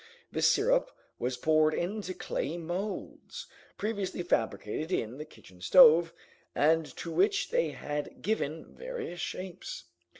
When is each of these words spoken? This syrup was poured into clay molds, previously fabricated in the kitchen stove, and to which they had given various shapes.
This 0.31 0.47
syrup 0.51 0.89
was 1.19 1.37
poured 1.37 1.75
into 1.75 2.15
clay 2.15 2.57
molds, 2.57 3.45
previously 3.77 4.23
fabricated 4.23 4.91
in 4.91 5.19
the 5.19 5.25
kitchen 5.25 5.61
stove, 5.61 6.11
and 6.55 6.87
to 6.97 7.11
which 7.11 7.51
they 7.51 7.69
had 7.69 8.19
given 8.23 8.73
various 8.75 9.19
shapes. 9.19 9.83